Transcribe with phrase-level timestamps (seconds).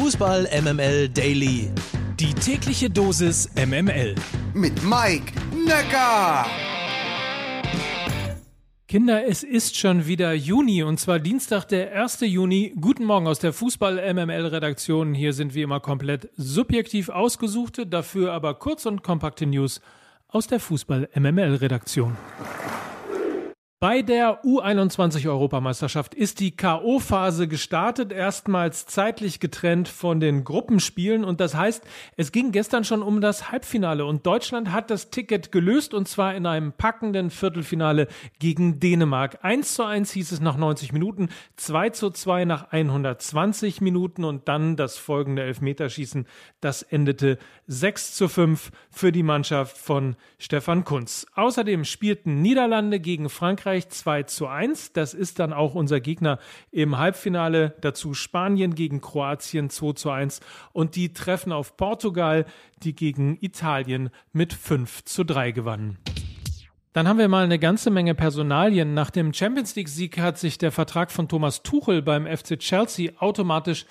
[0.00, 1.72] Fußball MML Daily.
[2.20, 4.14] Die tägliche Dosis MML.
[4.54, 5.32] Mit Mike
[5.66, 6.46] Necker.
[8.86, 12.20] Kinder, es ist schon wieder Juni und zwar Dienstag, der 1.
[12.20, 12.74] Juni.
[12.80, 15.14] Guten Morgen aus der Fußball-MML-Redaktion.
[15.14, 19.80] Hier sind wie immer komplett subjektiv ausgesuchte, dafür aber kurz und kompakte News
[20.28, 22.16] aus der Fußball-MML-Redaktion.
[23.80, 31.24] Bei der U21-Europameisterschaft ist die K.O.-Phase gestartet, erstmals zeitlich getrennt von den Gruppenspielen.
[31.24, 31.84] Und das heißt,
[32.16, 34.04] es ging gestern schon um das Halbfinale.
[34.04, 38.08] Und Deutschland hat das Ticket gelöst, und zwar in einem packenden Viertelfinale
[38.40, 39.38] gegen Dänemark.
[39.42, 44.48] 1 zu 1 hieß es nach 90 Minuten, 2 zu 2 nach 120 Minuten und
[44.48, 46.26] dann das folgende Elfmeterschießen.
[46.60, 51.28] Das endete 6 zu 5 für die Mannschaft von Stefan Kunz.
[51.36, 54.92] Außerdem spielten Niederlande gegen Frankreich Frankreich 2 zu 1.
[54.94, 56.38] Das ist dann auch unser Gegner
[56.70, 57.76] im Halbfinale.
[57.82, 60.40] Dazu Spanien gegen Kroatien 2 zu 1.
[60.72, 62.46] Und die treffen auf Portugal,
[62.82, 65.98] die gegen Italien mit 5 zu 3 gewannen.
[66.94, 68.94] Dann haben wir mal eine ganze Menge Personalien.
[68.94, 73.84] Nach dem Champions League-Sieg hat sich der Vertrag von Thomas Tuchel beim FC Chelsea automatisch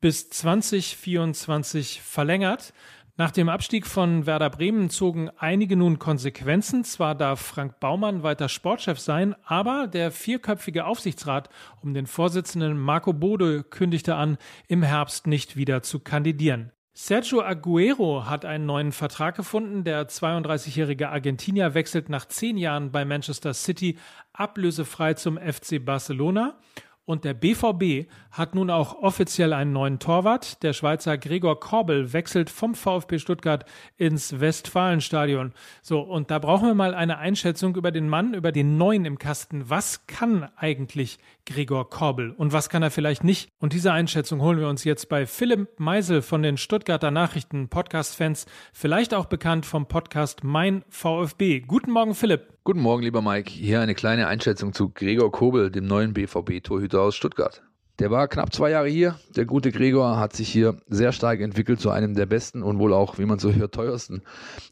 [0.00, 2.72] bis 2024 verlängert.
[3.16, 6.82] Nach dem Abstieg von Werder Bremen zogen einige nun Konsequenzen.
[6.82, 11.48] Zwar darf Frank Baumann weiter Sportchef sein, aber der vierköpfige Aufsichtsrat
[11.80, 16.72] um den Vorsitzenden Marco Bode kündigte an, im Herbst nicht wieder zu kandidieren.
[16.92, 19.84] Sergio Aguero hat einen neuen Vertrag gefunden.
[19.84, 23.96] Der 32-jährige Argentinier wechselt nach zehn Jahren bei Manchester City
[24.32, 26.58] ablösefrei zum FC Barcelona.
[27.06, 30.62] Und der BVB hat nun auch offiziell einen neuen Torwart.
[30.62, 33.66] Der Schweizer Gregor Korbel wechselt vom VfB Stuttgart
[33.98, 35.52] ins Westfalenstadion.
[35.82, 39.18] So, und da brauchen wir mal eine Einschätzung über den Mann, über den Neuen im
[39.18, 39.68] Kasten.
[39.68, 43.50] Was kann eigentlich Gregor Korbel und was kann er vielleicht nicht?
[43.58, 48.46] Und diese Einschätzung holen wir uns jetzt bei Philipp Meisel von den Stuttgarter Nachrichten Podcast-Fans,
[48.72, 51.60] vielleicht auch bekannt vom Podcast Mein VfB.
[51.60, 52.53] Guten Morgen, Philipp.
[52.66, 53.50] Guten Morgen, lieber Mike.
[53.50, 57.62] Hier eine kleine Einschätzung zu Gregor Kobel, dem neuen BVB-Torhüter aus Stuttgart.
[57.98, 59.18] Der war knapp zwei Jahre hier.
[59.36, 62.94] Der gute Gregor hat sich hier sehr stark entwickelt zu einem der besten und wohl
[62.94, 64.22] auch, wie man so hört, teuersten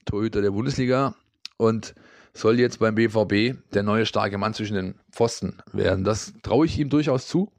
[0.07, 1.15] Torhüter der Bundesliga
[1.59, 1.95] und
[2.33, 6.03] soll jetzt beim BVB der neue starke Mann zwischen den Pfosten werden.
[6.03, 7.53] Das traue ich ihm durchaus zu.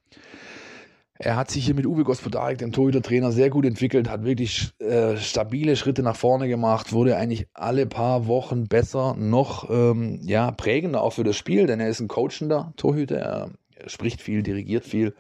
[1.19, 5.16] Er hat sich hier mit Uwe Gospodarik, dem Torhüter-Trainer, sehr gut entwickelt, hat wirklich äh,
[5.18, 11.01] stabile Schritte nach vorne gemacht, wurde eigentlich alle paar Wochen besser, noch ähm, ja, prägender
[11.01, 14.85] auch für das Spiel, denn er ist ein coachender Torhüter, er, er spricht viel, dirigiert
[14.85, 15.13] viel,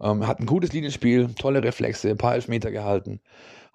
[0.00, 3.20] ähm, hat ein gutes Linienspiel, tolle Reflexe, ein paar Elfmeter gehalten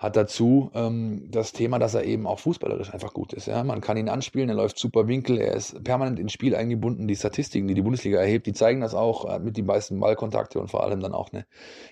[0.02, 3.46] hat dazu ähm, das Thema, dass er eben auch fußballerisch einfach gut ist.
[3.46, 3.64] Ja?
[3.64, 7.08] Man kann ihn anspielen, er läuft super Winkel, er ist permanent ins Spiel eingebunden.
[7.08, 10.60] Die Statistiken, die die Bundesliga erhebt, die zeigen das auch er mit den meisten Ballkontakte
[10.60, 11.46] und vor allem dann auch eine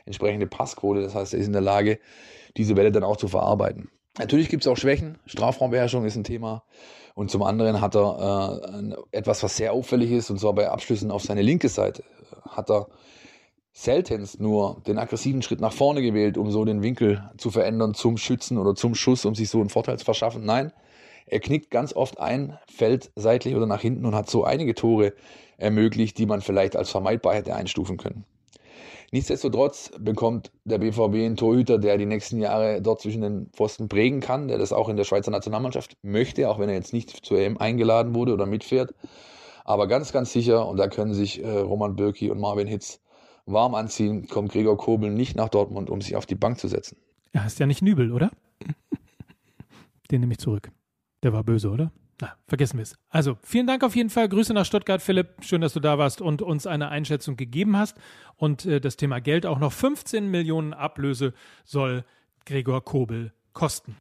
[0.06, 1.04] entsprechende Passquote.
[1.04, 2.00] Das heißt, er ist in der Lage,
[2.58, 3.92] diese Welle dann auch zu verarbeiten.
[4.18, 5.20] Natürlich gibt es auch Schwächen.
[5.28, 6.64] Strafraumbeherrschung ist ein Thema.
[7.14, 11.12] Und zum anderen hat er äh, etwas, was sehr auffällig ist, und zwar bei Abschlüssen
[11.12, 12.04] auf seine linke Seite.
[12.50, 12.88] Hat er
[13.84, 18.18] seltenst nur den aggressiven Schritt nach vorne gewählt, um so den Winkel zu verändern zum
[18.18, 20.44] Schützen oder zum Schuss, um sich so einen Vorteil zu verschaffen.
[20.44, 20.74] Nein,
[21.26, 25.14] er knickt ganz oft ein, fällt seitlich oder nach hinten und hat so einige Tore
[25.58, 28.26] ermöglicht, die man vielleicht als vermeidbar hätte einstufen können.
[29.12, 34.20] Nichtsdestotrotz bekommt der BVB einen Torhüter, der die nächsten Jahre dort zwischen den Pfosten prägen
[34.20, 37.40] kann, der das auch in der Schweizer Nationalmannschaft möchte, auch wenn er jetzt nicht zur
[37.40, 38.94] EM eingeladen wurde oder mitfährt.
[39.64, 43.00] Aber ganz, ganz sicher, und da können sich äh, Roman Bürki und Marvin Hitz
[43.52, 46.98] warm anziehen, kommt Gregor Kobel nicht nach Dortmund, um sich auf die Bank zu setzen.
[47.32, 48.32] Er heißt ja nicht Nübel, oder?
[50.12, 50.72] Den nehme ich zurück.
[51.24, 51.92] Der war böse, oder?
[52.22, 52.96] Na, vergessen wir es.
[53.10, 54.28] Also, vielen Dank auf jeden Fall.
[54.28, 55.36] Grüße nach Stuttgart, Philipp.
[55.42, 57.98] Schön, dass du da warst und uns eine Einschätzung gegeben hast.
[58.36, 61.34] Und äh, das Thema Geld auch noch 15 Millionen Ablöse
[61.64, 62.04] soll
[62.46, 63.96] Gregor Kobel kosten.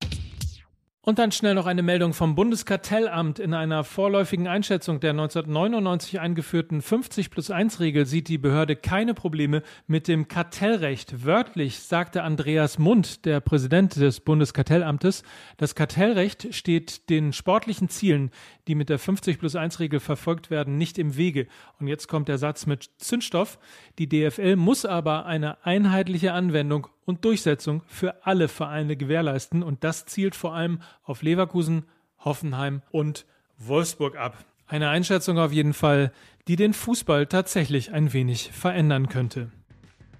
[1.00, 3.38] Und dann schnell noch eine Meldung vom Bundeskartellamt.
[3.38, 9.14] In einer vorläufigen Einschätzung der 1999 eingeführten 50 plus 1 Regel sieht die Behörde keine
[9.14, 11.24] Probleme mit dem Kartellrecht.
[11.24, 15.22] Wörtlich sagte Andreas Mund, der Präsident des Bundeskartellamtes,
[15.56, 18.30] das Kartellrecht steht den sportlichen Zielen,
[18.66, 21.46] die mit der 50 plus 1 Regel verfolgt werden, nicht im Wege.
[21.78, 23.58] Und jetzt kommt der Satz mit Zündstoff.
[23.98, 29.62] Die DFL muss aber eine einheitliche Anwendung und Durchsetzung für alle Vereine gewährleisten.
[29.62, 31.84] Und das zielt vor allem auf Leverkusen,
[32.18, 33.24] Hoffenheim und
[33.56, 34.44] Wolfsburg ab.
[34.66, 36.12] Eine Einschätzung auf jeden Fall,
[36.46, 39.50] die den Fußball tatsächlich ein wenig verändern könnte.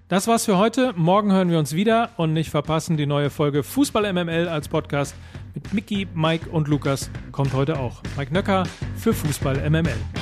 [0.07, 0.93] Das war's für heute.
[0.95, 5.13] Morgen hören wir uns wieder und nicht verpassen die neue Folge Fußball MML als Podcast
[5.53, 8.01] mit Mickey, Mike und Lukas kommt heute auch.
[8.17, 8.63] Mike Nöcker
[8.95, 10.18] für Fußball MML.